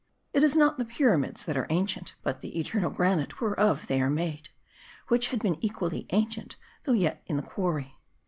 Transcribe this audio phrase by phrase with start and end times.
[0.33, 4.09] It is not the Pyramids that are ancient, but the eternal granite whereof they are
[4.09, 4.49] made;
[5.09, 7.99] which had been equally ancient though yet in the quarry.